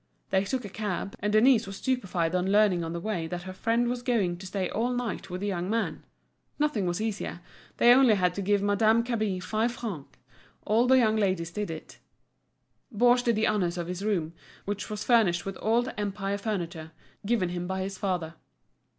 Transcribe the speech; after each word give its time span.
They 0.31 0.45
took 0.45 0.65
a 0.65 0.69
cab, 0.69 1.15
and 1.19 1.31
Denise 1.31 1.67
was 1.67 1.77
stupefied 1.77 2.33
on 2.33 2.51
learning 2.51 2.83
on 2.83 2.91
the 2.91 2.99
way 2.99 3.27
that 3.27 3.43
her 3.43 3.53
friend 3.53 3.87
was 3.87 4.01
going 4.01 4.37
to 4.37 4.47
stay 4.47 4.67
all 4.67 4.91
night 4.95 5.29
with 5.29 5.41
the 5.41 5.45
young 5.47 5.69
man—nothing 5.69 6.87
was 6.87 6.99
easier, 6.99 7.39
they 7.77 7.93
only 7.93 8.15
had 8.15 8.33
to 8.33 8.41
give 8.41 8.63
Madame 8.63 9.03
Cabin 9.03 9.39
five 9.41 9.73
francs, 9.73 10.17
all 10.65 10.87
the 10.87 10.97
young 10.97 11.17
ladies 11.17 11.51
did 11.51 11.69
it. 11.69 11.99
Baugé 12.91 13.25
did 13.25 13.35
the 13.35 13.47
honours 13.47 13.77
of 13.77 13.85
his 13.85 14.03
room, 14.03 14.33
which 14.65 14.89
was 14.89 15.03
furnished 15.03 15.45
with 15.45 15.55
old 15.61 15.93
Empire 15.99 16.39
furniture, 16.39 16.93
given 17.23 17.49
him 17.49 17.67
by 17.67 17.81
his 17.83 17.99
father. 17.99 18.33